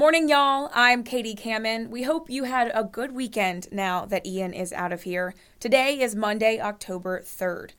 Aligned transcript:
Morning, 0.00 0.30
y'all. 0.30 0.70
I'm 0.72 1.04
Katie 1.04 1.34
Kamin. 1.34 1.90
We 1.90 2.04
hope 2.04 2.30
you 2.30 2.44
had 2.44 2.72
a 2.74 2.84
good 2.84 3.12
weekend 3.12 3.68
now 3.70 4.06
that 4.06 4.24
Ian 4.24 4.54
is 4.54 4.72
out 4.72 4.94
of 4.94 5.02
here. 5.02 5.34
Today 5.60 6.00
is 6.00 6.16
Monday, 6.16 6.58
October 6.58 7.20
3rd. 7.20 7.72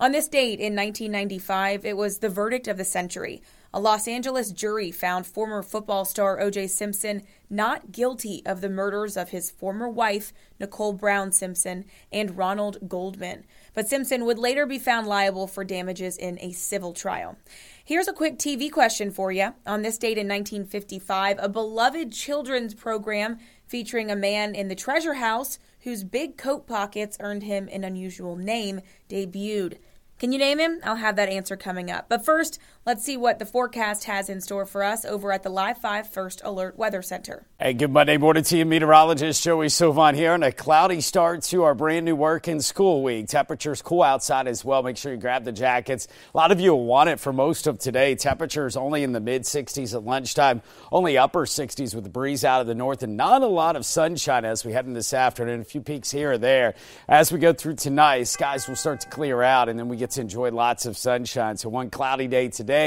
On 0.00 0.10
this 0.10 0.26
date 0.26 0.58
in 0.58 0.74
1995, 0.74 1.84
it 1.84 1.96
was 1.96 2.18
the 2.18 2.28
verdict 2.28 2.66
of 2.66 2.78
the 2.78 2.84
century. 2.84 3.42
A 3.72 3.78
Los 3.78 4.08
Angeles 4.08 4.50
jury 4.50 4.90
found 4.90 5.24
former 5.24 5.62
football 5.62 6.04
star 6.04 6.40
O.J. 6.40 6.66
Simpson 6.66 7.22
not 7.48 7.92
guilty 7.92 8.42
of 8.44 8.60
the 8.60 8.68
murders 8.68 9.16
of 9.16 9.28
his 9.28 9.52
former 9.52 9.88
wife, 9.88 10.32
Nicole 10.58 10.94
Brown 10.94 11.30
Simpson, 11.30 11.84
and 12.10 12.36
Ronald 12.36 12.88
Goldman. 12.88 13.44
But 13.78 13.86
Simpson 13.86 14.24
would 14.24 14.40
later 14.40 14.66
be 14.66 14.80
found 14.80 15.06
liable 15.06 15.46
for 15.46 15.62
damages 15.62 16.16
in 16.16 16.36
a 16.40 16.50
civil 16.50 16.92
trial. 16.92 17.36
Here's 17.84 18.08
a 18.08 18.12
quick 18.12 18.36
TV 18.36 18.72
question 18.72 19.12
for 19.12 19.30
you. 19.30 19.54
On 19.68 19.82
this 19.82 19.98
date 19.98 20.18
in 20.18 20.26
1955, 20.26 21.36
a 21.38 21.48
beloved 21.48 22.12
children's 22.12 22.74
program 22.74 23.38
featuring 23.68 24.10
a 24.10 24.16
man 24.16 24.56
in 24.56 24.66
the 24.66 24.74
treasure 24.74 25.14
house 25.14 25.60
whose 25.82 26.02
big 26.02 26.36
coat 26.36 26.66
pockets 26.66 27.18
earned 27.20 27.44
him 27.44 27.68
an 27.70 27.84
unusual 27.84 28.34
name 28.34 28.80
debuted. 29.08 29.78
Can 30.18 30.32
you 30.32 30.40
name 30.40 30.58
him? 30.58 30.80
I'll 30.82 30.96
have 30.96 31.14
that 31.14 31.28
answer 31.28 31.56
coming 31.56 31.88
up. 31.88 32.08
But 32.08 32.24
first, 32.24 32.58
let's 32.88 33.04
see 33.04 33.18
what 33.18 33.38
the 33.38 33.44
forecast 33.44 34.04
has 34.04 34.30
in 34.30 34.40
store 34.40 34.64
for 34.64 34.82
us 34.82 35.04
over 35.04 35.30
at 35.30 35.42
the 35.42 35.50
Live 35.50 35.76
5 35.76 36.08
First 36.08 36.40
Alert 36.42 36.78
Weather 36.78 37.02
Center. 37.02 37.46
Hey, 37.60 37.74
good 37.74 37.90
Monday 37.90 38.16
morning 38.16 38.44
to 38.44 38.56
you, 38.56 38.64
meteorologist 38.64 39.42
Joey 39.42 39.66
Sovine 39.66 40.14
here, 40.14 40.32
and 40.32 40.42
a 40.42 40.50
cloudy 40.50 41.02
start 41.02 41.42
to 41.42 41.64
our 41.64 41.74
brand 41.74 42.06
new 42.06 42.16
work 42.16 42.46
and 42.46 42.64
school 42.64 43.02
week. 43.02 43.28
Temperatures 43.28 43.82
cool 43.82 44.02
outside 44.02 44.48
as 44.48 44.64
well. 44.64 44.82
Make 44.82 44.96
sure 44.96 45.12
you 45.12 45.18
grab 45.18 45.44
the 45.44 45.52
jackets. 45.52 46.08
A 46.32 46.36
lot 46.36 46.50
of 46.50 46.60
you 46.60 46.70
will 46.70 46.86
want 46.86 47.10
it 47.10 47.20
for 47.20 47.30
most 47.30 47.66
of 47.66 47.78
today. 47.78 48.14
Temperatures 48.14 48.74
only 48.74 49.02
in 49.02 49.12
the 49.12 49.20
mid 49.20 49.42
60s 49.42 49.92
at 49.92 50.04
lunchtime, 50.04 50.62
only 50.90 51.18
upper 51.18 51.44
60s 51.44 51.94
with 51.94 52.04
the 52.04 52.10
breeze 52.10 52.42
out 52.42 52.62
of 52.62 52.66
the 52.66 52.74
north, 52.74 53.02
and 53.02 53.18
not 53.18 53.42
a 53.42 53.46
lot 53.46 53.76
of 53.76 53.84
sunshine 53.84 54.46
as 54.46 54.64
we 54.64 54.72
head 54.72 54.86
in 54.86 54.94
this 54.94 55.12
afternoon. 55.12 55.60
A 55.60 55.64
few 55.64 55.82
peaks 55.82 56.10
here 56.10 56.32
or 56.32 56.38
there. 56.38 56.74
As 57.06 57.30
we 57.30 57.38
go 57.38 57.52
through 57.52 57.74
tonight, 57.74 58.28
skies 58.28 58.66
will 58.66 58.76
start 58.76 59.00
to 59.00 59.10
clear 59.10 59.42
out, 59.42 59.68
and 59.68 59.78
then 59.78 59.88
we 59.88 59.98
get 59.98 60.12
to 60.12 60.22
enjoy 60.22 60.50
lots 60.52 60.86
of 60.86 60.96
sunshine. 60.96 61.58
So 61.58 61.68
one 61.68 61.90
cloudy 61.90 62.28
day 62.28 62.48
today, 62.48 62.77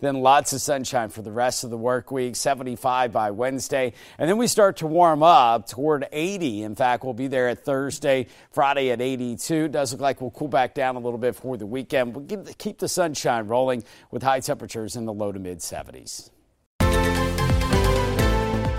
then 0.00 0.20
lots 0.20 0.52
of 0.52 0.60
sunshine 0.60 1.08
for 1.08 1.22
the 1.22 1.32
rest 1.32 1.64
of 1.64 1.70
the 1.70 1.76
work 1.76 2.10
week, 2.10 2.36
75 2.36 3.12
by 3.12 3.30
Wednesday. 3.30 3.92
And 4.18 4.28
then 4.28 4.36
we 4.36 4.46
start 4.46 4.78
to 4.78 4.86
warm 4.86 5.22
up 5.22 5.66
toward 5.66 6.06
80. 6.12 6.62
In 6.62 6.74
fact, 6.74 7.04
we'll 7.04 7.14
be 7.14 7.26
there 7.26 7.48
at 7.48 7.64
Thursday, 7.64 8.26
Friday 8.50 8.90
at 8.90 9.00
82. 9.00 9.68
Does 9.68 9.92
look 9.92 10.00
like 10.00 10.20
we'll 10.20 10.30
cool 10.30 10.48
back 10.48 10.74
down 10.74 10.96
a 10.96 11.00
little 11.00 11.18
bit 11.18 11.34
for 11.34 11.56
the 11.56 11.66
weekend. 11.66 12.14
We'll 12.14 12.44
keep 12.58 12.78
the 12.78 12.88
sunshine 12.88 13.46
rolling 13.46 13.84
with 14.10 14.22
high 14.22 14.40
temperatures 14.40 14.96
in 14.96 15.04
the 15.04 15.12
low 15.12 15.32
to 15.32 15.38
mid 15.38 15.58
70s. 15.58 16.30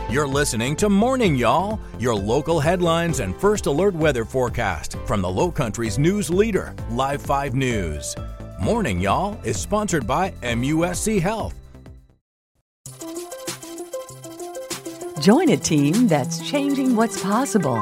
You're 0.10 0.28
listening 0.28 0.76
to 0.78 0.90
Morning 0.90 1.36
Y'all, 1.36 1.80
your 2.00 2.16
local 2.16 2.60
headlines 2.60 3.20
and 3.20 3.36
first 3.36 3.68
alert 3.68 3.94
weather 3.94 4.26
forecast 4.26 4.96
from 5.06 5.22
the 5.22 5.30
Low 5.30 5.52
Country's 5.52 6.00
news 6.00 6.32
leader, 6.32 6.76
Live 6.90 7.22
5 7.22 7.54
News. 7.54 8.16
Morning 8.62 9.00
Y'all 9.00 9.40
is 9.46 9.58
sponsored 9.58 10.06
by 10.06 10.32
MUSC 10.42 11.22
Health. 11.22 11.56
Join 15.22 15.50
a 15.50 15.58
team 15.58 16.10
that's 16.10 16.46
changing 16.50 16.98
what's 16.98 17.24
possible. 17.24 17.82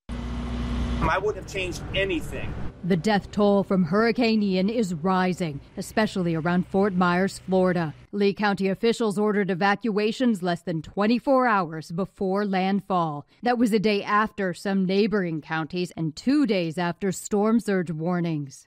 I 0.09 1.19
wouldn't 1.19 1.44
have 1.44 1.53
changed 1.53 1.82
anything. 1.94 2.53
The 2.82 2.96
death 2.96 3.30
toll 3.30 3.62
from 3.62 3.84
Hurricane 3.84 4.42
Ian 4.42 4.70
is 4.70 4.94
rising, 4.94 5.60
especially 5.76 6.34
around 6.34 6.66
Fort 6.66 6.94
Myers, 6.94 7.38
Florida. 7.38 7.92
Lee 8.10 8.32
County 8.32 8.68
officials 8.68 9.18
ordered 9.18 9.50
evacuations 9.50 10.42
less 10.42 10.62
than 10.62 10.80
24 10.80 11.46
hours 11.46 11.91
before 11.91 12.46
landfall. 12.46 13.26
That 13.42 13.58
was 13.58 13.74
a 13.74 13.78
day 13.78 14.02
after 14.02 14.54
some 14.54 14.86
neighboring 14.86 15.42
counties 15.42 15.92
and 15.94 16.16
two 16.16 16.46
days 16.46 16.78
after 16.78 17.12
storm 17.12 17.60
surge 17.60 17.91
warnings. 17.91 18.66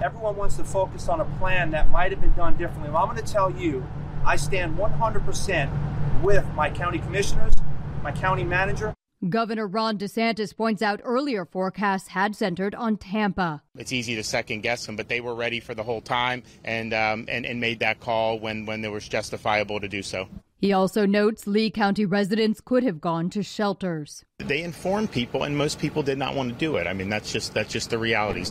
Everyone 0.00 0.36
wants 0.36 0.56
to 0.58 0.64
focus 0.64 1.08
on 1.08 1.20
a 1.20 1.24
plan 1.38 1.72
that 1.72 1.90
might 1.90 2.12
have 2.12 2.20
been 2.20 2.34
done 2.34 2.56
differently. 2.56 2.90
Well, 2.90 3.02
I'm 3.02 3.10
going 3.10 3.24
to 3.24 3.32
tell 3.32 3.50
you, 3.50 3.84
I 4.24 4.36
stand 4.36 4.78
100% 4.78 6.22
with 6.22 6.46
my 6.54 6.70
county 6.70 7.00
commissioners, 7.00 7.52
my 8.00 8.12
county 8.12 8.44
manager, 8.44 8.93
Governor 9.28 9.66
Ron 9.66 9.96
DeSantis 9.96 10.54
points 10.54 10.82
out 10.82 11.00
earlier 11.02 11.46
forecasts 11.46 12.08
had 12.08 12.36
centered 12.36 12.74
on 12.74 12.98
Tampa. 12.98 13.62
It's 13.76 13.92
easy 13.92 14.14
to 14.16 14.22
second 14.22 14.60
guess 14.60 14.84
them, 14.84 14.96
but 14.96 15.08
they 15.08 15.20
were 15.20 15.34
ready 15.34 15.60
for 15.60 15.74
the 15.74 15.82
whole 15.82 16.02
time 16.02 16.42
and, 16.62 16.92
um, 16.92 17.24
and, 17.28 17.46
and 17.46 17.58
made 17.58 17.78
that 17.78 18.00
call 18.00 18.38
when, 18.38 18.66
when 18.66 18.84
it 18.84 18.92
was 18.92 19.08
justifiable 19.08 19.80
to 19.80 19.88
do 19.88 20.02
so. 20.02 20.28
He 20.58 20.72
also 20.72 21.06
notes 21.06 21.46
Lee 21.46 21.70
County 21.70 22.04
residents 22.04 22.60
could 22.60 22.82
have 22.82 23.00
gone 23.00 23.30
to 23.30 23.42
shelters. 23.42 24.24
They 24.38 24.62
informed 24.62 25.10
people, 25.10 25.42
and 25.42 25.56
most 25.56 25.78
people 25.78 26.02
did 26.02 26.18
not 26.18 26.34
want 26.34 26.52
to 26.52 26.58
do 26.58 26.76
it. 26.76 26.86
I 26.86 26.92
mean, 26.92 27.08
that's 27.08 27.32
just 27.32 27.52
that's 27.52 27.70
just 27.72 27.90
the 27.90 27.98
reality. 27.98 28.44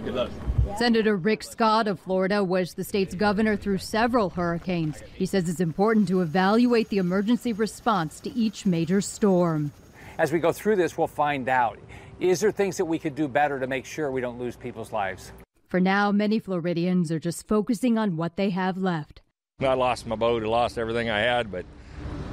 Senator 0.77 1.15
Rick 1.15 1.43
Scott 1.43 1.87
of 1.87 1.99
Florida 1.99 2.43
was 2.43 2.75
the 2.75 2.83
state's 2.83 3.15
governor 3.15 3.55
through 3.55 3.79
several 3.79 4.29
hurricanes. 4.29 5.01
He 5.15 5.25
says 5.25 5.49
it's 5.49 5.59
important 5.59 6.07
to 6.09 6.21
evaluate 6.21 6.89
the 6.89 6.99
emergency 6.99 7.51
response 7.51 8.19
to 8.21 8.35
each 8.37 8.65
major 8.65 9.01
storm 9.01 9.71
as 10.17 10.31
we 10.31 10.39
go 10.39 10.51
through 10.51 10.75
this, 10.75 10.97
we'll 10.97 11.07
find 11.07 11.49
out 11.49 11.79
is 12.19 12.39
there 12.39 12.51
things 12.51 12.77
that 12.77 12.85
we 12.85 12.99
could 12.99 13.15
do 13.15 13.27
better 13.27 13.59
to 13.59 13.67
make 13.67 13.85
sure 13.85 14.11
we 14.11 14.21
don't 14.21 14.39
lose 14.39 14.55
people's 14.55 14.91
lives? 14.91 15.31
For 15.67 15.79
now, 15.79 16.11
many 16.11 16.39
Floridians 16.39 17.11
are 17.11 17.19
just 17.19 17.47
focusing 17.47 17.97
on 17.97 18.15
what 18.15 18.37
they 18.37 18.51
have 18.51 18.77
left. 18.77 19.21
I 19.59 19.73
lost 19.73 20.05
my 20.05 20.15
boat, 20.15 20.43
I 20.43 20.47
lost 20.47 20.77
everything 20.77 21.09
I 21.09 21.19
had, 21.19 21.51
but 21.51 21.65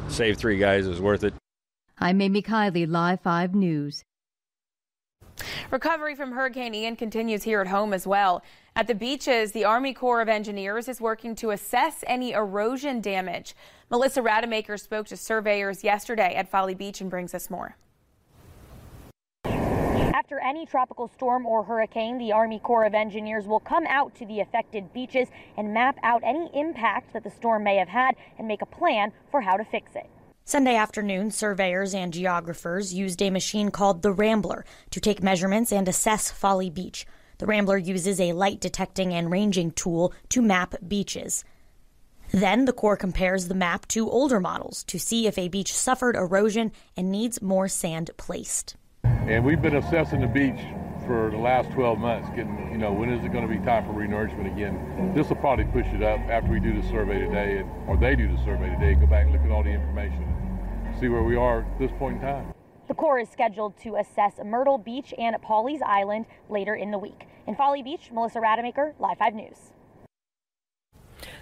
save 0.08 0.36
three 0.36 0.58
guys 0.58 0.86
is 0.86 1.00
worth 1.00 1.24
it. 1.24 1.34
I'm 1.98 2.20
Amy 2.20 2.42
Kiley, 2.42 2.88
Live 2.88 3.20
5 3.20 3.54
News. 3.54 4.02
Recovery 5.70 6.14
from 6.14 6.32
Hurricane 6.32 6.74
Ian 6.74 6.96
continues 6.96 7.42
here 7.42 7.60
at 7.60 7.68
home 7.68 7.92
as 7.92 8.06
well. 8.06 8.42
At 8.76 8.86
the 8.86 8.94
beaches, 8.94 9.52
the 9.52 9.64
Army 9.64 9.92
Corps 9.92 10.20
of 10.20 10.28
Engineers 10.28 10.88
is 10.88 11.00
working 11.00 11.34
to 11.36 11.50
assess 11.50 12.04
any 12.06 12.32
erosion 12.32 13.00
damage. 13.00 13.54
Melissa 13.90 14.22
Rademacher 14.22 14.76
spoke 14.76 15.06
to 15.08 15.16
surveyors 15.16 15.84
yesterday 15.84 16.34
at 16.34 16.48
Folly 16.48 16.74
Beach 16.74 17.00
and 17.00 17.10
brings 17.10 17.34
us 17.34 17.50
more. 17.50 17.76
After 20.30 20.38
any 20.38 20.64
tropical 20.64 21.08
storm 21.08 21.44
or 21.44 21.64
hurricane, 21.64 22.18
the 22.18 22.30
Army 22.30 22.60
Corps 22.60 22.84
of 22.84 22.94
Engineers 22.94 23.46
will 23.46 23.58
come 23.58 23.86
out 23.88 24.14
to 24.16 24.26
the 24.26 24.40
affected 24.40 24.92
beaches 24.92 25.28
and 25.56 25.74
map 25.74 25.98
out 26.04 26.22
any 26.24 26.50
impact 26.54 27.12
that 27.12 27.24
the 27.24 27.30
storm 27.30 27.64
may 27.64 27.76
have 27.76 27.88
had 27.88 28.14
and 28.38 28.46
make 28.46 28.62
a 28.62 28.66
plan 28.66 29.12
for 29.30 29.40
how 29.40 29.56
to 29.56 29.64
fix 29.64 29.96
it. 29.96 30.08
Sunday 30.50 30.74
afternoon, 30.74 31.30
surveyors 31.30 31.94
and 31.94 32.12
geographers 32.12 32.92
used 32.92 33.22
a 33.22 33.30
machine 33.30 33.70
called 33.70 34.02
the 34.02 34.10
Rambler 34.10 34.64
to 34.90 34.98
take 34.98 35.22
measurements 35.22 35.70
and 35.70 35.86
assess 35.86 36.28
Folly 36.28 36.68
Beach. 36.68 37.06
The 37.38 37.46
Rambler 37.46 37.78
uses 37.78 38.20
a 38.20 38.32
light 38.32 38.60
detecting 38.60 39.14
and 39.14 39.30
ranging 39.30 39.70
tool 39.70 40.12
to 40.30 40.42
map 40.42 40.74
beaches. 40.88 41.44
Then 42.32 42.64
the 42.64 42.72
Corps 42.72 42.96
compares 42.96 43.46
the 43.46 43.54
map 43.54 43.86
to 43.90 44.10
older 44.10 44.40
models 44.40 44.82
to 44.88 44.98
see 44.98 45.28
if 45.28 45.38
a 45.38 45.46
beach 45.46 45.72
suffered 45.72 46.16
erosion 46.16 46.72
and 46.96 47.12
needs 47.12 47.40
more 47.40 47.68
sand 47.68 48.10
placed. 48.16 48.74
And 49.04 49.44
we've 49.44 49.62
been 49.62 49.76
assessing 49.76 50.20
the 50.20 50.26
beach 50.26 50.58
for 51.06 51.30
the 51.30 51.38
last 51.38 51.70
12 51.72 51.98
months, 51.98 52.28
getting, 52.30 52.70
you 52.72 52.78
know, 52.78 52.92
when 52.92 53.08
is 53.10 53.24
it 53.24 53.32
going 53.32 53.46
to 53.46 53.52
be 53.52 53.64
time 53.64 53.84
for 53.84 53.92
renourishment 53.92 54.52
again? 54.52 55.12
This 55.14 55.28
will 55.28 55.36
probably 55.36 55.64
push 55.66 55.86
it 55.86 56.02
up 56.02 56.18
after 56.28 56.50
we 56.50 56.60
do 56.60 56.80
the 56.80 56.86
survey 56.88 57.20
today, 57.20 57.64
or 57.86 57.96
they 57.96 58.16
do 58.16 58.28
the 58.28 58.44
survey 58.44 58.68
today, 58.70 58.94
go 58.94 59.06
back 59.06 59.26
and 59.26 59.32
look 59.32 59.42
at 59.42 59.50
all 59.50 59.62
the 59.62 59.70
information, 59.70 60.29
see 61.00 61.08
where 61.08 61.22
we 61.22 61.34
are 61.34 61.62
at 61.62 61.78
this 61.78 61.90
point 61.98 62.16
in 62.16 62.22
time. 62.22 62.52
The 62.88 62.94
Corps 62.94 63.20
is 63.20 63.30
scheduled 63.30 63.78
to 63.78 63.96
assess 63.96 64.34
Myrtle 64.44 64.76
Beach 64.76 65.14
and 65.16 65.34
Pawleys 65.36 65.80
Island 65.80 66.26
later 66.50 66.74
in 66.74 66.90
the 66.90 66.98
week. 66.98 67.26
In 67.46 67.56
Folly 67.56 67.82
Beach, 67.82 68.10
Melissa 68.12 68.40
Rademacher, 68.40 68.94
Live 68.98 69.16
5 69.16 69.34
News. 69.34 69.72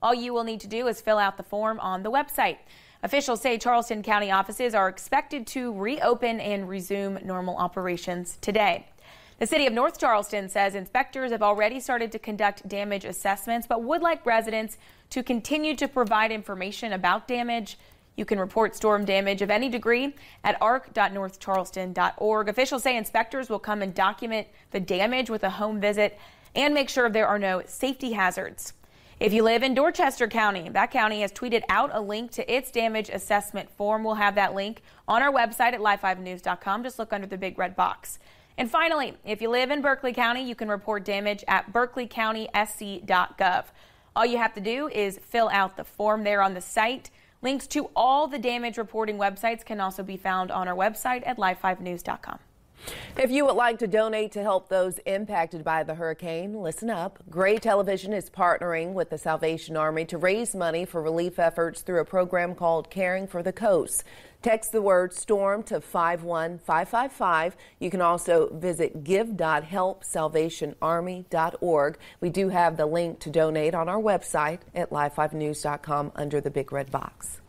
All 0.00 0.14
you 0.14 0.32
will 0.32 0.44
need 0.44 0.60
to 0.60 0.68
do 0.68 0.86
is 0.86 1.00
fill 1.00 1.18
out 1.18 1.36
the 1.36 1.42
form 1.42 1.80
on 1.80 2.04
the 2.04 2.12
website. 2.12 2.58
Officials 3.02 3.40
say 3.40 3.58
Charleston 3.58 4.04
County 4.04 4.30
offices 4.30 4.76
are 4.76 4.88
expected 4.88 5.44
to 5.48 5.72
reopen 5.72 6.38
and 6.38 6.68
resume 6.68 7.18
normal 7.24 7.56
operations 7.56 8.38
today. 8.40 8.86
The 9.38 9.46
city 9.48 9.66
of 9.66 9.72
North 9.72 9.98
Charleston 9.98 10.48
says 10.48 10.74
inspectors 10.74 11.32
have 11.32 11.42
already 11.42 11.80
started 11.80 12.12
to 12.12 12.18
conduct 12.20 12.68
damage 12.68 13.04
assessments, 13.04 13.66
but 13.66 13.82
would 13.82 14.00
like 14.00 14.24
residents 14.24 14.78
to 15.10 15.24
continue 15.24 15.74
to 15.76 15.88
provide 15.88 16.30
information 16.30 16.92
about 16.92 17.26
damage. 17.26 17.76
You 18.16 18.24
can 18.24 18.38
report 18.38 18.76
storm 18.76 19.04
damage 19.04 19.42
of 19.42 19.50
any 19.50 19.68
degree 19.68 20.14
at 20.44 20.56
arc.northcharleston.org. 20.62 22.48
Officials 22.48 22.84
say 22.84 22.96
inspectors 22.96 23.50
will 23.50 23.58
come 23.58 23.82
and 23.82 23.92
document 23.92 24.46
the 24.70 24.78
damage 24.78 25.30
with 25.30 25.42
a 25.42 25.50
home 25.50 25.80
visit 25.80 26.16
and 26.54 26.72
make 26.72 26.88
sure 26.88 27.10
there 27.10 27.26
are 27.26 27.38
no 27.38 27.62
safety 27.66 28.12
hazards. 28.12 28.72
If 29.18 29.32
you 29.32 29.42
live 29.42 29.64
in 29.64 29.74
Dorchester 29.74 30.28
County, 30.28 30.68
that 30.68 30.92
county 30.92 31.22
has 31.22 31.32
tweeted 31.32 31.62
out 31.68 31.90
a 31.92 32.00
link 32.00 32.30
to 32.32 32.52
its 32.52 32.70
damage 32.70 33.08
assessment 33.08 33.68
form. 33.70 34.04
We'll 34.04 34.14
have 34.14 34.34
that 34.36 34.54
link 34.54 34.82
on 35.08 35.22
our 35.22 35.32
website 35.32 35.72
at 35.72 35.80
live5news.com. 35.80 36.84
Just 36.84 36.98
look 37.00 37.12
under 37.12 37.26
the 37.26 37.38
big 37.38 37.58
red 37.58 37.74
box. 37.74 38.18
And 38.56 38.70
finally, 38.70 39.14
if 39.24 39.42
you 39.42 39.50
live 39.50 39.70
in 39.70 39.82
Berkeley 39.82 40.12
County, 40.12 40.42
you 40.42 40.54
can 40.54 40.68
report 40.68 41.04
damage 41.04 41.42
at 41.48 41.72
berkeleycountysc.gov. 41.72 43.64
All 44.16 44.24
you 44.24 44.38
have 44.38 44.54
to 44.54 44.60
do 44.60 44.88
is 44.88 45.18
fill 45.18 45.48
out 45.50 45.76
the 45.76 45.82
form 45.82 46.22
there 46.22 46.40
on 46.40 46.54
the 46.54 46.60
site. 46.60 47.10
Links 47.42 47.66
to 47.68 47.90
all 47.96 48.28
the 48.28 48.38
damage 48.38 48.78
reporting 48.78 49.18
websites 49.18 49.64
can 49.64 49.80
also 49.80 50.04
be 50.04 50.16
found 50.16 50.52
on 50.52 50.68
our 50.68 50.76
website 50.76 51.26
at 51.26 51.36
live5news.com. 51.36 52.38
If 53.16 53.30
you 53.30 53.46
would 53.46 53.54
like 53.54 53.78
to 53.78 53.86
donate 53.86 54.32
to 54.32 54.42
help 54.42 54.68
those 54.68 54.98
impacted 55.06 55.64
by 55.64 55.84
the 55.84 55.94
hurricane, 55.94 56.54
listen 56.60 56.90
up. 56.90 57.22
Gray 57.30 57.58
Television 57.58 58.12
is 58.12 58.28
partnering 58.28 58.92
with 58.92 59.10
the 59.10 59.18
Salvation 59.18 59.76
Army 59.76 60.04
to 60.06 60.18
raise 60.18 60.54
money 60.54 60.84
for 60.84 61.00
relief 61.00 61.38
efforts 61.38 61.82
through 61.82 62.00
a 62.00 62.04
program 62.04 62.54
called 62.54 62.90
Caring 62.90 63.26
for 63.26 63.42
the 63.42 63.52
Coast. 63.52 64.04
Text 64.44 64.70
the 64.72 64.82
word 64.82 65.14
storm 65.14 65.62
to 65.62 65.80
51555. 65.80 67.56
You 67.78 67.90
can 67.90 68.02
also 68.02 68.52
visit 68.52 69.02
give.helpsalvationarmy.org. 69.02 71.98
We 72.20 72.28
do 72.28 72.50
have 72.50 72.76
the 72.76 72.84
link 72.84 73.20
to 73.20 73.30
donate 73.30 73.74
on 73.74 73.88
our 73.88 74.02
website 74.02 74.58
at 74.74 74.90
live5news.com 74.90 76.12
under 76.14 76.42
the 76.42 76.50
big 76.50 76.72
red 76.72 76.90
box. 76.90 77.40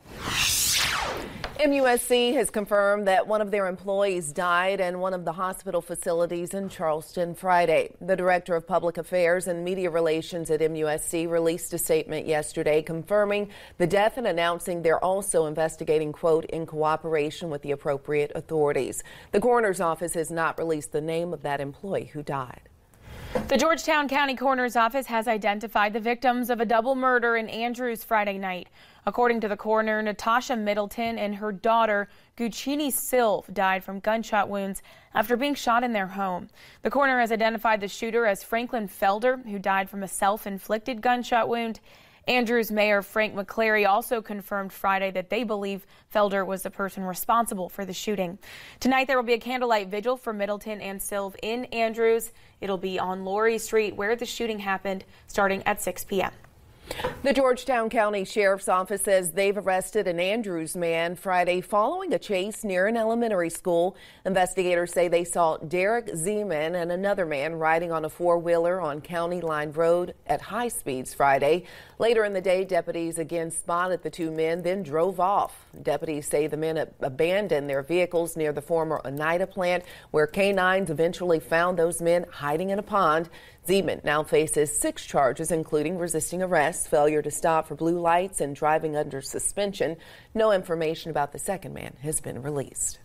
MUSC 1.59 2.33
has 2.33 2.49
confirmed 2.49 3.07
that 3.07 3.27
one 3.27 3.41
of 3.41 3.49
their 3.49 3.67
employees 3.67 4.33
died 4.33 4.81
in 4.81 4.99
one 4.99 5.13
of 5.13 5.23
the 5.23 5.31
hospital 5.31 5.81
facilities 5.81 6.53
in 6.53 6.67
Charleston 6.67 7.33
Friday. 7.33 7.95
The 8.01 8.17
director 8.17 8.57
of 8.57 8.67
public 8.67 8.97
affairs 8.97 9.47
and 9.47 9.63
media 9.63 9.89
relations 9.89 10.51
at 10.51 10.59
MUSC 10.59 11.29
released 11.29 11.73
a 11.73 11.77
statement 11.77 12.27
yesterday 12.27 12.81
confirming 12.81 13.49
the 13.77 13.87
death 13.87 14.17
and 14.17 14.27
announcing 14.27 14.81
they're 14.81 15.03
also 15.03 15.45
investigating, 15.45 16.11
quote, 16.11 16.43
in 16.45 16.65
cooperation 16.65 17.49
with 17.49 17.61
the 17.61 17.71
appropriate 17.71 18.33
authorities. 18.35 19.01
The 19.31 19.39
coroner's 19.39 19.79
office 19.79 20.13
has 20.15 20.29
not 20.29 20.57
released 20.57 20.91
the 20.91 20.99
name 20.99 21.31
of 21.31 21.41
that 21.43 21.61
employee 21.61 22.11
who 22.11 22.21
died. 22.21 22.67
The 23.47 23.57
Georgetown 23.57 24.07
County 24.07 24.35
Coroner's 24.35 24.77
Office 24.77 25.05
has 25.07 25.27
identified 25.27 25.91
the 25.91 25.99
victims 25.99 26.49
of 26.49 26.61
a 26.61 26.65
double 26.65 26.95
murder 26.95 27.35
in 27.35 27.49
Andrews 27.49 28.01
Friday 28.03 28.37
night. 28.37 28.69
According 29.07 29.41
to 29.41 29.47
the 29.47 29.57
coroner, 29.57 30.01
Natasha 30.01 30.55
Middleton 30.55 31.19
and 31.19 31.35
her 31.35 31.51
daughter, 31.51 32.07
Guccini 32.37 32.87
Silv, 32.87 33.53
died 33.53 33.83
from 33.83 33.99
gunshot 33.99 34.49
wounds 34.49 34.81
after 35.13 35.37
being 35.37 35.53
shot 35.53 35.83
in 35.83 35.93
their 35.93 36.07
home. 36.07 36.49
The 36.81 36.89
coroner 36.89 37.19
has 37.19 37.31
identified 37.31 37.81
the 37.81 37.87
shooter 37.87 38.25
as 38.25 38.43
Franklin 38.43 38.87
Felder, 38.87 39.45
who 39.47 39.59
died 39.59 39.91
from 39.91 40.01
a 40.01 40.07
self 40.07 40.47
inflicted 40.47 41.01
gunshot 41.01 41.47
wound. 41.47 41.79
Andrews 42.27 42.71
Mayor 42.71 43.03
Frank 43.03 43.35
McClary 43.35 43.87
also 43.87 44.19
confirmed 44.19 44.73
Friday 44.73 45.11
that 45.11 45.29
they 45.29 45.43
believe 45.43 45.85
Felder 46.11 46.43
was 46.43 46.63
the 46.63 46.71
person 46.71 47.03
responsible 47.03 47.69
for 47.69 47.85
the 47.85 47.93
shooting. 47.93 48.39
Tonight 48.79 49.05
there 49.05 49.17
will 49.17 49.23
be 49.23 49.33
a 49.33 49.39
candlelight 49.39 49.89
vigil 49.89 50.17
for 50.17 50.33
Middleton 50.33 50.81
and 50.81 50.99
Silv 50.99 51.35
in 51.43 51.65
Andrews. 51.65 52.31
It'll 52.61 52.79
be 52.79 52.97
on 52.97 53.23
Laurie 53.23 53.59
Street 53.59 53.95
where 53.95 54.15
the 54.15 54.25
shooting 54.25 54.57
happened 54.57 55.05
starting 55.27 55.61
at 55.67 55.83
6 55.83 56.05
p.m. 56.05 56.31
The 57.23 57.33
Georgetown 57.33 57.89
County 57.89 58.23
Sheriff's 58.23 58.69
Office 58.69 59.01
says 59.01 59.31
they've 59.31 59.57
arrested 59.57 60.05
an 60.05 60.19
Andrews 60.19 60.75
man 60.75 61.15
Friday 61.15 61.59
following 61.59 62.13
a 62.13 62.19
chase 62.19 62.63
near 62.63 62.85
an 62.85 62.95
elementary 62.95 63.49
school. 63.49 63.97
Investigators 64.25 64.93
say 64.93 65.07
they 65.07 65.23
saw 65.23 65.57
Derek 65.57 66.05
Zeman 66.07 66.79
and 66.79 66.91
another 66.91 67.25
man 67.25 67.55
riding 67.55 67.91
on 67.91 68.05
a 68.05 68.09
four 68.09 68.37
wheeler 68.37 68.79
on 68.79 69.01
County 69.01 69.41
Line 69.41 69.71
Road 69.71 70.13
at 70.27 70.39
high 70.39 70.67
speeds 70.67 71.15
Friday. 71.15 71.63
Later 71.97 72.25
in 72.25 72.33
the 72.33 72.41
day, 72.41 72.63
deputies 72.63 73.17
again 73.17 73.49
spotted 73.49 74.03
the 74.03 74.09
two 74.11 74.29
men, 74.29 74.61
then 74.61 74.83
drove 74.83 75.19
off. 75.19 75.65
Deputies 75.81 76.27
say 76.27 76.45
the 76.45 76.57
men 76.57 76.87
abandoned 76.99 77.67
their 77.67 77.81
vehicles 77.81 78.37
near 78.37 78.53
the 78.53 78.61
former 78.61 79.01
Oneida 79.03 79.47
plant, 79.47 79.83
where 80.11 80.27
canines 80.27 80.91
eventually 80.91 81.39
found 81.39 81.79
those 81.79 82.01
men 82.01 82.25
hiding 82.31 82.69
in 82.69 82.77
a 82.77 82.83
pond. 82.83 83.29
Zeman 83.67 84.03
now 84.03 84.21
faces 84.21 84.77
six 84.77 85.05
charges, 85.05 85.51
including 85.51 85.97
resisting 85.97 86.43
arrest, 86.43 86.87
failure 86.87 87.23
to 87.23 87.31
stop 87.31 87.67
for 87.67 87.75
blue 87.75 87.99
lights, 87.99 88.39
and 88.39 88.55
driving 88.55 88.95
under 88.95 89.21
suspension. 89.21 89.97
No 90.35 90.51
information 90.51 91.09
about 91.09 91.31
the 91.31 91.39
second 91.39 91.73
man 91.73 91.95
has 92.01 92.21
been 92.21 92.43
released. 92.43 92.99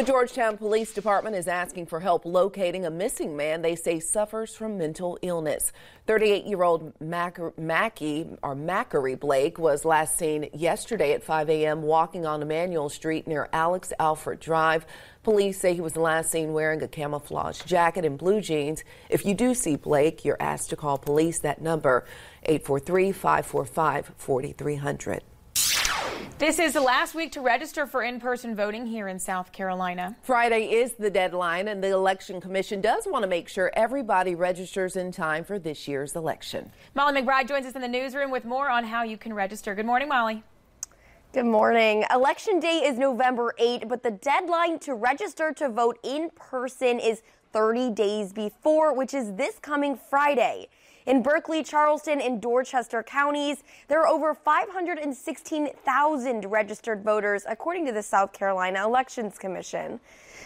The 0.00 0.06
Georgetown 0.06 0.56
Police 0.56 0.94
Department 0.94 1.36
is 1.36 1.46
asking 1.46 1.84
for 1.84 2.00
help 2.00 2.24
locating 2.24 2.86
a 2.86 2.90
missing 2.90 3.36
man 3.36 3.60
they 3.60 3.76
say 3.76 4.00
suffers 4.00 4.56
from 4.56 4.78
mental 4.78 5.18
illness. 5.20 5.72
38 6.06 6.46
year 6.46 6.62
old 6.62 6.98
Mackie 7.02 8.26
or 8.42 8.54
Macquarie 8.54 9.14
Blake 9.14 9.58
was 9.58 9.84
last 9.84 10.16
seen 10.16 10.48
yesterday 10.54 11.12
at 11.12 11.22
5 11.22 11.50
a.m. 11.50 11.82
walking 11.82 12.24
on 12.24 12.40
Emanuel 12.40 12.88
Street 12.88 13.28
near 13.28 13.50
Alex 13.52 13.92
Alfred 13.98 14.40
Drive. 14.40 14.86
Police 15.22 15.60
say 15.60 15.74
he 15.74 15.82
was 15.82 15.98
last 15.98 16.30
seen 16.30 16.54
wearing 16.54 16.82
a 16.82 16.88
camouflage 16.88 17.60
jacket 17.64 18.06
and 18.06 18.16
blue 18.16 18.40
jeans. 18.40 18.82
If 19.10 19.26
you 19.26 19.34
do 19.34 19.52
see 19.52 19.76
Blake, 19.76 20.24
you're 20.24 20.40
asked 20.40 20.70
to 20.70 20.76
call 20.76 20.96
police. 20.96 21.40
That 21.40 21.60
number 21.60 22.06
843 22.44 23.12
545 23.12 24.12
4300. 24.16 25.22
This 26.38 26.58
is 26.58 26.72
the 26.72 26.80
last 26.80 27.14
week 27.14 27.32
to 27.32 27.42
register 27.42 27.86
for 27.86 28.02
in 28.02 28.18
person 28.18 28.56
voting 28.56 28.86
here 28.86 29.08
in 29.08 29.18
South 29.18 29.52
Carolina. 29.52 30.16
Friday 30.22 30.72
is 30.72 30.94
the 30.94 31.10
deadline, 31.10 31.68
and 31.68 31.84
the 31.84 31.90
Election 31.90 32.40
Commission 32.40 32.80
does 32.80 33.06
want 33.06 33.22
to 33.24 33.28
make 33.28 33.46
sure 33.46 33.70
everybody 33.74 34.34
registers 34.34 34.96
in 34.96 35.12
time 35.12 35.44
for 35.44 35.58
this 35.58 35.86
year's 35.86 36.16
election. 36.16 36.72
Molly 36.94 37.20
McBride 37.20 37.46
joins 37.46 37.66
us 37.66 37.74
in 37.74 37.82
the 37.82 37.88
newsroom 37.88 38.30
with 38.30 38.46
more 38.46 38.70
on 38.70 38.84
how 38.84 39.02
you 39.02 39.18
can 39.18 39.34
register. 39.34 39.74
Good 39.74 39.84
morning, 39.84 40.08
Molly. 40.08 40.42
Good 41.34 41.44
morning. 41.44 42.04
Election 42.10 42.58
day 42.58 42.84
is 42.86 42.98
November 42.98 43.54
8, 43.58 43.86
but 43.86 44.02
the 44.02 44.10
deadline 44.10 44.78
to 44.80 44.94
register 44.94 45.52
to 45.52 45.68
vote 45.68 45.98
in 46.02 46.30
person 46.30 46.98
is 46.98 47.22
30 47.52 47.90
days 47.90 48.32
before, 48.32 48.94
which 48.94 49.14
is 49.14 49.34
this 49.34 49.58
coming 49.58 49.96
Friday. 49.96 50.68
In 51.10 51.22
Berkeley, 51.24 51.64
Charleston, 51.64 52.20
and 52.20 52.40
Dorchester 52.40 53.02
counties, 53.02 53.64
there 53.88 54.00
are 54.00 54.06
over 54.06 54.32
516,000 54.32 56.44
registered 56.44 57.02
voters, 57.02 57.44
according 57.48 57.84
to 57.86 57.92
the 57.92 58.00
South 58.00 58.32
Carolina 58.32 58.84
Elections 58.84 59.36
Commission. 59.36 59.98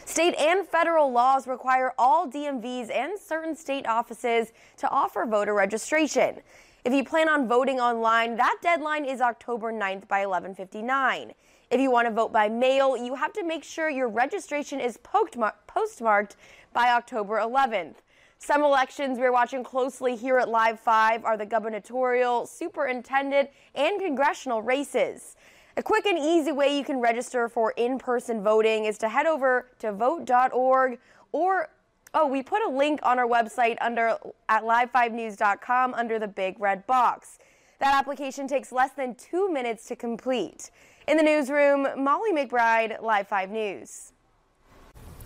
State 0.07 0.35
and 0.37 0.67
federal 0.67 1.13
laws 1.13 1.47
require 1.47 1.93
all 1.99 2.27
DMVs 2.27 2.91
and 2.91 3.21
certain 3.21 3.55
state 3.55 3.87
offices 3.87 4.55
to 4.79 4.89
offer 4.89 5.27
voter 5.27 5.53
registration. 5.53 6.41
If 6.83 6.95
you 6.95 7.05
plan 7.05 7.29
on 7.29 7.47
voting 7.47 7.79
online, 7.79 8.37
that 8.37 8.57
deadline 8.63 9.05
is 9.05 9.21
October 9.21 9.71
9th 9.71 10.09
by 10.09 10.25
11:59. 10.25 11.35
If 11.71 11.79
you 11.79 11.91
want 11.91 12.09
to 12.09 12.15
vote 12.15 12.33
by 12.33 12.49
mail, 12.49 12.97
you 12.97 13.17
have 13.17 13.35
to 13.35 13.45
make 13.45 13.65
sure 13.65 13.91
your 13.91 14.09
registration 14.09 14.81
is 14.81 14.97
postmarked 14.97 16.37
by 16.73 16.89
October 16.89 17.39
11th. 17.39 17.97
Some 18.45 18.63
elections 18.63 19.19
we're 19.19 19.33
watching 19.33 19.65
closely 19.65 20.17
here 20.17 20.37
at 20.37 20.51
Live 20.51 20.79
5 20.79 21.25
are 21.25 21.39
the 21.39 21.47
gubernatorial, 21.47 22.45
superintendent, 22.45 23.49
and 23.75 23.99
congressional 23.99 24.61
races. 24.61 25.37
A 25.79 25.83
quick 25.83 26.05
and 26.05 26.19
easy 26.19 26.53
way 26.53 26.77
you 26.77 26.85
can 26.85 27.01
register 27.01 27.49
for 27.49 27.73
in 27.79 27.99
person 27.99 28.43
voting 28.43 28.85
is 28.85 28.99
to 28.99 29.09
head 29.09 29.25
over 29.25 29.71
to 29.79 29.95
vote.org 29.95 30.99
or 31.33 31.71
Oh, 32.13 32.27
we 32.27 32.43
put 32.43 32.63
a 32.63 32.69
link 32.69 33.01
on 33.03 33.19
our 33.19 33.27
website 33.27 33.79
under 33.81 34.19
at 34.51 34.63
live5news.com 34.63 35.95
under 35.95 36.19
the 36.19 36.29
big 36.29 36.61
red 36.61 36.87
box. 36.87 37.39
That 37.79 37.95
application 37.95 38.47
takes 38.47 38.71
less 38.71 38.91
than 38.93 39.15
two 39.15 39.51
minutes 39.51 39.87
to 39.87 39.97
complete. 39.97 40.71
In 41.09 41.17
the 41.17 41.23
newsroom, 41.23 41.89
Molly 41.97 42.33
McBride, 42.33 43.01
Live 43.01 43.27
5 43.27 43.51
News. 43.51 44.14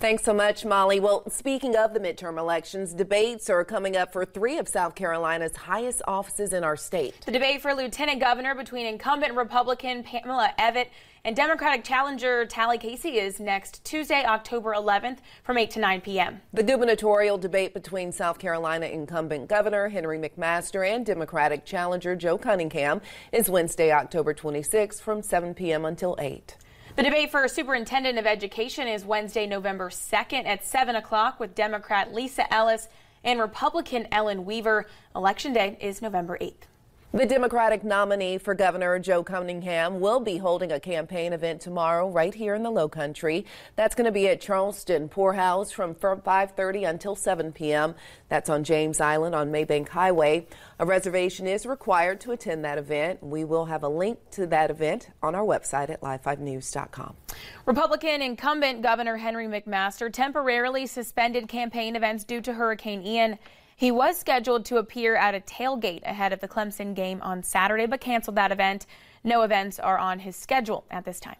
Thanks 0.00 0.22
so 0.22 0.32
much, 0.32 0.64
Molly. 0.64 1.00
Well, 1.00 1.28
speaking 1.28 1.74
of 1.74 1.92
the 1.92 1.98
midterm 1.98 2.38
elections, 2.38 2.94
debates 2.94 3.50
are 3.50 3.64
coming 3.64 3.96
up 3.96 4.12
for 4.12 4.24
three 4.24 4.56
of 4.58 4.68
South 4.68 4.94
Carolina's 4.94 5.56
highest 5.56 6.02
offices 6.06 6.52
in 6.52 6.62
our 6.62 6.76
state. 6.76 7.20
The 7.26 7.32
debate 7.32 7.62
for 7.62 7.74
lieutenant 7.74 8.20
governor 8.20 8.54
between 8.54 8.86
incumbent 8.86 9.34
Republican 9.34 10.04
Pamela 10.04 10.52
Evette 10.56 10.90
and 11.24 11.34
Democratic 11.34 11.82
challenger 11.82 12.46
Tally 12.46 12.78
Casey 12.78 13.18
is 13.18 13.40
next 13.40 13.84
Tuesday, 13.84 14.24
October 14.24 14.72
11th 14.72 15.18
from 15.42 15.58
8 15.58 15.68
to 15.72 15.80
9 15.80 16.00
p.m. 16.02 16.42
The 16.52 16.62
gubernatorial 16.62 17.36
debate 17.36 17.74
between 17.74 18.12
South 18.12 18.38
Carolina 18.38 18.86
incumbent 18.86 19.48
Governor 19.48 19.88
Henry 19.88 20.16
McMaster 20.16 20.88
and 20.88 21.04
Democratic 21.04 21.64
challenger 21.64 22.14
Joe 22.14 22.38
Cunningham 22.38 23.00
is 23.32 23.50
Wednesday, 23.50 23.90
October 23.90 24.32
26th 24.32 25.00
from 25.00 25.22
7 25.22 25.54
p.m. 25.54 25.84
until 25.84 26.14
8. 26.20 26.54
The 26.98 27.04
debate 27.04 27.30
for 27.30 27.46
Superintendent 27.46 28.18
of 28.18 28.26
Education 28.26 28.88
is 28.88 29.04
Wednesday, 29.04 29.46
November 29.46 29.88
2nd 29.88 30.46
at 30.46 30.64
7 30.64 30.96
o'clock 30.96 31.38
with 31.38 31.54
Democrat 31.54 32.12
Lisa 32.12 32.52
Ellis 32.52 32.88
and 33.22 33.38
Republican 33.38 34.08
Ellen 34.10 34.44
Weaver. 34.44 34.84
Election 35.14 35.52
day 35.52 35.78
is 35.80 36.02
November 36.02 36.36
8th. 36.40 36.66
The 37.10 37.24
Democratic 37.24 37.84
nominee 37.84 38.36
for 38.36 38.54
Governor 38.54 38.98
Joe 38.98 39.24
Cunningham 39.24 39.98
will 39.98 40.20
be 40.20 40.36
holding 40.36 40.70
a 40.70 40.78
campaign 40.78 41.32
event 41.32 41.62
tomorrow 41.62 42.06
right 42.06 42.34
here 42.34 42.54
in 42.54 42.62
the 42.62 42.70
Low 42.70 42.86
Country. 42.86 43.46
That's 43.76 43.94
going 43.94 44.04
to 44.04 44.12
be 44.12 44.28
at 44.28 44.42
Charleston 44.42 45.08
Pour 45.08 45.32
House 45.32 45.72
from 45.72 45.94
5:30 45.94 46.86
until 46.86 47.16
7 47.16 47.50
p.m. 47.52 47.94
That's 48.28 48.50
on 48.50 48.62
James 48.62 49.00
Island 49.00 49.34
on 49.34 49.50
Maybank 49.50 49.88
Highway. 49.88 50.48
A 50.78 50.84
reservation 50.84 51.46
is 51.46 51.64
required 51.64 52.20
to 52.20 52.32
attend 52.32 52.66
that 52.66 52.76
event. 52.76 53.22
We 53.22 53.42
will 53.42 53.64
have 53.64 53.84
a 53.84 53.88
link 53.88 54.18
to 54.32 54.46
that 54.48 54.70
event 54.70 55.08
on 55.22 55.34
our 55.34 55.44
website 55.44 55.88
at 55.88 56.02
live5news.com. 56.02 57.16
Republican 57.64 58.20
incumbent 58.20 58.82
Governor 58.82 59.16
Henry 59.16 59.46
McMaster 59.46 60.12
temporarily 60.12 60.86
suspended 60.86 61.48
campaign 61.48 61.96
events 61.96 62.24
due 62.24 62.42
to 62.42 62.52
Hurricane 62.52 63.00
Ian. 63.02 63.38
He 63.78 63.92
was 63.92 64.18
scheduled 64.18 64.64
to 64.64 64.78
appear 64.78 65.14
at 65.14 65.36
a 65.36 65.40
tailgate 65.40 66.02
ahead 66.02 66.32
of 66.32 66.40
the 66.40 66.48
Clemson 66.48 66.96
game 66.96 67.22
on 67.22 67.44
Saturday, 67.44 67.86
but 67.86 68.00
canceled 68.00 68.34
that 68.34 68.50
event. 68.50 68.86
No 69.22 69.42
events 69.42 69.78
are 69.78 69.96
on 69.96 70.18
his 70.18 70.34
schedule 70.34 70.84
at 70.90 71.04
this 71.04 71.20
time. 71.20 71.36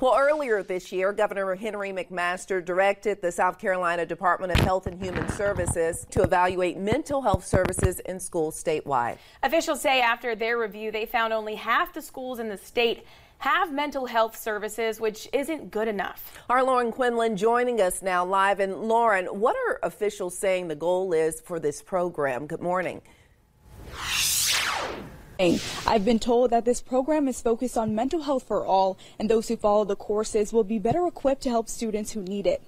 Well, 0.00 0.16
earlier 0.18 0.62
this 0.62 0.90
year, 0.90 1.12
Governor 1.12 1.54
Henry 1.56 1.92
McMaster 1.92 2.64
directed 2.64 3.20
the 3.20 3.30
South 3.30 3.58
Carolina 3.58 4.06
Department 4.06 4.50
of 4.50 4.60
Health 4.60 4.86
and 4.86 4.98
Human 4.98 5.28
Services 5.28 6.06
to 6.10 6.22
evaluate 6.22 6.78
mental 6.78 7.20
health 7.20 7.46
services 7.46 8.00
in 8.00 8.18
schools 8.18 8.60
statewide. 8.60 9.18
Officials 9.42 9.82
say 9.82 10.00
after 10.00 10.34
their 10.34 10.58
review, 10.58 10.90
they 10.90 11.04
found 11.04 11.34
only 11.34 11.54
half 11.54 11.92
the 11.92 12.00
schools 12.00 12.38
in 12.38 12.48
the 12.48 12.56
state 12.56 13.04
have 13.42 13.72
mental 13.72 14.06
health 14.06 14.40
services, 14.40 15.00
which 15.00 15.28
isn't 15.32 15.72
good 15.72 15.88
enough. 15.88 16.32
Our 16.48 16.62
Lauren 16.62 16.92
Quinlan 16.92 17.36
joining 17.36 17.80
us 17.80 18.00
now 18.00 18.24
live. 18.24 18.60
And 18.60 18.82
Lauren, 18.84 19.26
what 19.26 19.56
are 19.66 19.80
officials 19.82 20.38
saying 20.38 20.68
the 20.68 20.76
goal 20.76 21.12
is 21.12 21.40
for 21.40 21.58
this 21.58 21.82
program? 21.82 22.46
Good 22.46 22.60
morning. 22.60 23.02
I've 25.40 26.04
been 26.04 26.20
told 26.20 26.50
that 26.50 26.64
this 26.64 26.80
program 26.80 27.26
is 27.26 27.40
focused 27.40 27.76
on 27.76 27.96
mental 27.96 28.22
health 28.22 28.44
for 28.46 28.64
all, 28.64 28.96
and 29.18 29.28
those 29.28 29.48
who 29.48 29.56
follow 29.56 29.84
the 29.84 29.96
courses 29.96 30.52
will 30.52 30.62
be 30.62 30.78
better 30.78 31.04
equipped 31.04 31.42
to 31.42 31.50
help 31.50 31.68
students 31.68 32.12
who 32.12 32.22
need 32.22 32.46
it. 32.46 32.62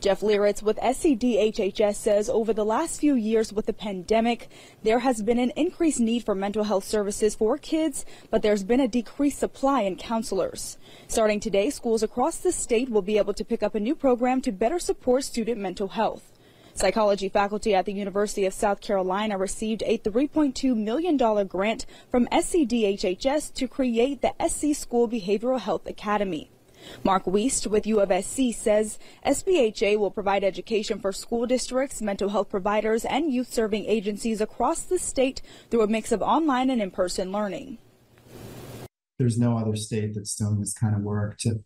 Jeff 0.00 0.20
Leieritz 0.20 0.62
with 0.62 0.76
SCDHHS 0.78 1.94
says 1.94 2.28
over 2.28 2.52
the 2.52 2.64
last 2.64 3.00
few 3.00 3.14
years 3.14 3.52
with 3.52 3.66
the 3.66 3.72
pandemic, 3.72 4.48
there 4.82 5.00
has 5.00 5.22
been 5.22 5.38
an 5.38 5.52
increased 5.56 6.00
need 6.00 6.24
for 6.24 6.34
mental 6.34 6.64
health 6.64 6.84
services 6.84 7.34
for 7.34 7.58
kids, 7.58 8.04
but 8.30 8.42
there's 8.42 8.64
been 8.64 8.80
a 8.80 8.88
decreased 8.88 9.38
supply 9.38 9.82
in 9.82 9.96
counselors. 9.96 10.78
Starting 11.08 11.40
today, 11.40 11.70
schools 11.70 12.02
across 12.02 12.36
the 12.36 12.52
state 12.52 12.88
will 12.88 13.02
be 13.02 13.18
able 13.18 13.34
to 13.34 13.44
pick 13.44 13.62
up 13.62 13.74
a 13.74 13.80
new 13.80 13.94
program 13.94 14.40
to 14.42 14.52
better 14.52 14.78
support 14.78 15.24
student 15.24 15.60
mental 15.60 15.88
health. 15.88 16.32
Psychology 16.76 17.30
faculty 17.30 17.74
at 17.74 17.86
the 17.86 17.92
University 17.94 18.44
of 18.44 18.52
South 18.52 18.82
Carolina 18.82 19.38
received 19.38 19.82
a 19.86 19.96
$3.2 19.96 20.76
million 20.76 21.16
grant 21.46 21.86
from 22.10 22.26
SCDHHS 22.26 23.54
to 23.54 23.66
create 23.66 24.20
the 24.20 24.34
SC 24.46 24.78
School 24.78 25.08
Behavioral 25.08 25.58
Health 25.58 25.86
Academy. 25.86 26.50
Mark 27.04 27.24
Weist 27.24 27.66
with 27.66 27.86
U 27.86 28.00
of 28.00 28.12
SC 28.24 28.52
says 28.54 28.98
SBHA 29.24 29.98
will 29.98 30.10
provide 30.10 30.44
education 30.44 30.98
for 30.98 31.12
school 31.12 31.46
districts, 31.46 32.02
mental 32.02 32.30
health 32.30 32.48
providers, 32.48 33.04
and 33.04 33.32
youth 33.32 33.52
serving 33.52 33.84
agencies 33.86 34.40
across 34.40 34.82
the 34.82 34.98
state 34.98 35.42
through 35.70 35.82
a 35.82 35.88
mix 35.88 36.12
of 36.12 36.22
online 36.22 36.70
and 36.70 36.82
in-person 36.82 37.32
learning. 37.32 37.78
There's 39.18 39.38
no 39.38 39.56
other 39.56 39.76
state 39.76 40.14
that's 40.14 40.34
doing 40.34 40.60
this 40.60 40.74
kind 40.74 40.94
of 40.94 41.02
work 41.02 41.38
to 41.38 41.64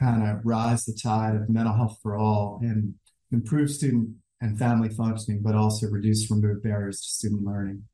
kind 0.00 0.28
of 0.28 0.44
rise 0.44 0.84
the 0.84 0.92
tide 0.92 1.36
of 1.36 1.48
mental 1.48 1.74
health 1.74 1.98
for 2.02 2.16
all 2.16 2.60
and 2.62 2.94
improve 3.30 3.70
student 3.70 4.16
and 4.40 4.58
family 4.58 4.88
functioning, 4.88 5.40
but 5.42 5.54
also 5.54 5.88
reduce 5.88 6.30
remove 6.30 6.62
barriers 6.62 7.00
to 7.00 7.08
student 7.08 7.44
learning. 7.44 7.84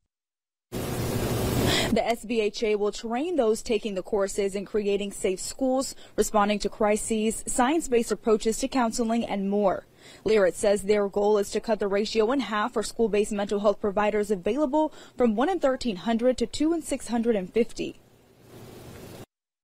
The 1.79 2.03
SBHA 2.03 2.77
will 2.79 2.93
train 2.93 3.37
those 3.37 3.63
taking 3.63 3.95
the 3.95 4.03
courses 4.03 4.55
in 4.55 4.67
creating 4.67 5.13
safe 5.13 5.41
schools, 5.41 5.95
responding 6.17 6.59
to 6.59 6.69
crises, 6.69 7.43
science-based 7.47 8.13
approaches 8.13 8.59
to 8.59 8.69
counseling, 8.69 9.25
and 9.25 9.49
more. 9.49 9.87
Leieritz 10.25 10.55
says 10.55 10.83
their 10.83 11.09
goal 11.09 11.39
is 11.39 11.51
to 11.51 11.61
cut 11.61 11.79
the 11.79 11.89
ratio 11.89 12.31
in 12.33 12.41
half 12.41 12.75
for 12.75 12.83
school-based 12.83 13.33
mental 13.33 13.61
health 13.61 13.81
providers 13.81 14.31
available 14.31 14.93
from 15.17 15.35
1 15.35 15.49
in 15.49 15.59
1,300 15.61 16.37
to 16.37 16.47
2 16.47 16.75
in 16.75 16.83
650. 16.83 18.01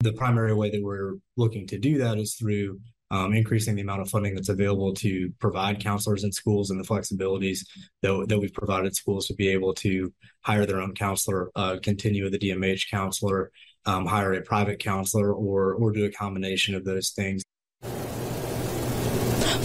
The 0.00 0.12
primary 0.12 0.54
way 0.54 0.70
that 0.70 0.82
we're 0.82 1.16
looking 1.36 1.66
to 1.66 1.78
do 1.78 1.98
that 1.98 2.18
is 2.18 2.34
through 2.34 2.80
um, 3.14 3.32
increasing 3.32 3.76
the 3.76 3.82
amount 3.82 4.02
of 4.02 4.10
funding 4.10 4.34
that's 4.34 4.48
available 4.48 4.92
to 4.92 5.32
provide 5.38 5.78
counselors 5.78 6.24
in 6.24 6.32
schools 6.32 6.70
and 6.70 6.80
the 6.80 6.84
flexibilities 6.84 7.60
that, 8.02 8.26
that 8.28 8.40
we've 8.40 8.52
provided 8.52 8.96
schools 8.96 9.28
to 9.28 9.34
be 9.34 9.46
able 9.46 9.72
to 9.72 10.12
hire 10.40 10.66
their 10.66 10.80
own 10.80 10.94
counselor, 10.94 11.48
uh, 11.54 11.76
continue 11.80 12.24
with 12.24 12.34
a 12.34 12.38
DMH 12.40 12.90
counselor, 12.90 13.52
um, 13.86 14.04
hire 14.04 14.32
a 14.32 14.42
private 14.42 14.80
counselor, 14.80 15.32
or 15.32 15.74
or 15.74 15.92
do 15.92 16.06
a 16.06 16.10
combination 16.10 16.74
of 16.74 16.84
those 16.84 17.10
things. 17.10 17.44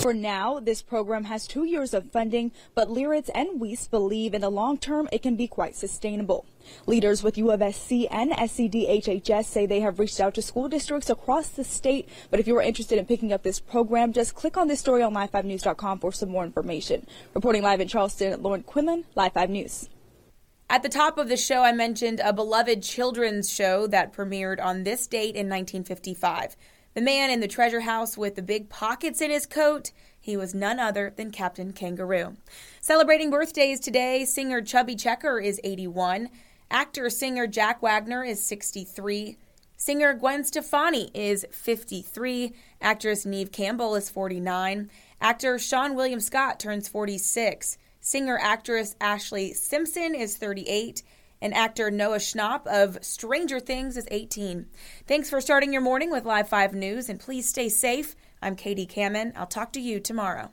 For 0.02 0.14
now, 0.14 0.62
this 0.62 0.82
program 0.82 1.26
has 1.26 1.46
two 1.46 1.66
years 1.66 1.94
of 1.94 2.10
funding, 2.10 2.54
but 2.74 2.88
Leieritz 2.88 3.30
and 3.36 3.60
Weist 3.60 3.92
believe 3.92 4.34
in 4.34 4.40
the 4.40 4.50
long 4.50 4.78
term 4.78 5.10
it 5.12 5.22
can 5.22 5.36
be 5.36 5.46
quite 5.46 5.76
sustainable. 5.76 6.46
Leaders 6.88 7.22
with 7.22 7.38
U 7.38 7.52
of 7.52 7.60
SC 7.76 8.08
and 8.10 8.32
SCDHHS 8.32 9.44
say 9.44 9.66
they 9.66 9.82
have 9.82 10.00
reached 10.00 10.22
out 10.22 10.36
to 10.36 10.42
school 10.42 10.70
districts 10.70 11.10
across 11.10 11.50
the 11.50 11.66
state, 11.66 12.08
but 12.32 12.40
if 12.40 12.48
you 12.48 12.56
are 12.56 12.62
interested 12.62 12.98
in 12.98 13.06
picking 13.08 13.34
up 13.34 13.44
this 13.44 13.60
program, 13.60 14.14
just 14.14 14.36
click 14.36 14.56
on 14.56 14.70
this 14.70 14.80
story 14.80 15.04
on 15.04 15.14
live5news.com 15.14 16.00
for 16.00 16.14
some 16.14 16.30
more 16.30 16.46
information. 16.46 17.06
Reporting 17.34 17.62
live 17.62 17.82
in 17.82 17.90
Charleston, 17.90 18.42
Lauren 18.42 18.64
Quinlan, 18.64 19.04
Live 19.16 19.34
5 19.34 19.50
News. 19.50 19.90
At 20.70 20.82
the 20.82 20.88
top 20.90 21.18
of 21.18 21.28
the 21.28 21.36
show, 21.36 21.64
I 21.64 21.74
mentioned 21.74 22.22
a 22.24 22.32
beloved 22.32 22.84
children's 22.84 23.52
show 23.52 23.86
that 23.88 24.14
premiered 24.14 24.64
on 24.64 24.84
this 24.84 25.08
date 25.08 25.36
in 25.36 25.50
1955. 25.50 26.56
The 26.96 27.02
man 27.02 27.30
in 27.30 27.40
the 27.40 27.48
treasure 27.48 27.82
house 27.82 28.18
with 28.18 28.36
the 28.36 28.42
big 28.42 28.70
pockets 28.70 29.22
in 29.22 29.30
his 29.30 29.46
coat, 29.46 29.92
he 30.20 30.36
was 30.36 30.56
none 30.56 30.80
other 30.80 31.14
than 31.16 31.32
Captain 31.32 31.72
Kangaroo. 31.72 32.38
Celebrating 32.82 33.30
birthdays 33.30 33.80
today, 33.80 34.26
singer 34.26 34.62
Chubby 34.62 34.96
Checker 34.96 35.40
is 35.40 35.62
81, 35.64 36.30
actor 36.72 37.10
singer 37.10 37.46
Jack 37.48 37.82
Wagner 37.82 38.24
is 38.24 38.44
63, 38.44 39.38
singer 39.78 40.14
Gwen 40.14 40.44
Stefani 40.44 41.12
is 41.14 41.46
53, 41.52 42.54
actress 42.82 43.26
Neve 43.26 43.52
Campbell 43.52 43.96
is 43.96 44.10
49, 44.10 44.90
actor 45.22 45.56
Seann 45.56 45.96
William 45.96 46.20
Scott 46.20 46.60
turns 46.60 46.88
46. 46.88 47.78
Singer 48.02 48.40
actress 48.42 48.96
Ashlee 49.02 49.54
Simpson 49.54 50.16
is 50.16 50.38
38, 50.38 51.04
and 51.42 51.54
actor 51.54 51.92
Noah 51.92 52.18
Schnapp 52.18 52.68
of 52.68 52.98
Stranger 53.04 53.60
Things 53.60 53.98
is 53.98 54.08
18. 54.12 54.66
Thanks 55.08 55.30
for 55.30 55.42
starting 55.42 55.74
your 55.74 55.82
morning 55.82 56.12
with 56.12 56.26
Live 56.26 56.50
5 56.50 56.74
News, 56.74 57.10
and 57.10 57.20
please 57.20 57.48
stay 57.48 57.70
safe. 57.70 58.16
I'm 58.42 58.56
Katie 58.56 58.88
Kamin. 58.88 59.34
I'll 59.36 59.48
talk 59.48 59.74
to 59.74 59.82
you 59.82 60.00
tomorrow. 60.00 60.52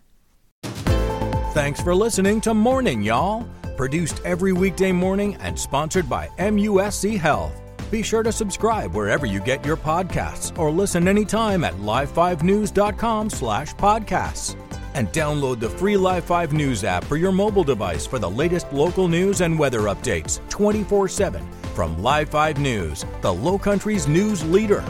Thanks 1.53 1.81
for 1.81 1.95
listening 1.95 2.41
to 2.43 2.53
Morning 2.53 3.03
Y'all, 3.03 3.49
produced 3.77 4.21
every 4.25 4.53
weekday 4.53 4.93
morning 4.93 5.37
and 5.37 5.59
sponsored 5.59 6.09
by 6.09 6.29
MUSC 6.39 7.19
Health. 7.19 7.61
Be 7.91 8.03
sure 8.03 8.23
to 8.23 8.33
subscribe 8.33 8.95
wherever 8.95 9.27
you 9.27 9.41
get 9.41 9.65
your 9.65 9.77
podcasts 9.77 10.57
or 10.59 10.71
listen 10.71 11.09
anytime 11.09 11.65
at 11.65 11.75
live5news.com 11.75 13.31
slash 13.31 13.75
podcasts 13.75 14.57
and 14.97 15.13
download 15.13 15.61
the 15.61 15.69
free 15.69 15.97
Live 15.97 16.25
5 16.25 16.55
News 16.55 16.83
app 16.83 17.05
for 17.05 17.17
your 17.17 17.31
mobile 17.31 17.63
device 17.63 18.07
for 18.07 18.19
the 18.19 18.29
latest 18.29 18.73
local 18.73 19.07
news 19.07 19.43
and 19.43 19.57
weather 19.57 19.83
updates 19.83 20.41
24 20.49 21.07
7 21.07 21.47
from 21.75 22.03
Live 22.03 22.31
5 22.31 22.59
News, 22.59 23.05
the 23.21 23.33
Low 23.33 23.59
Country's 23.59 24.09
news 24.09 24.43
leader. 24.45 24.83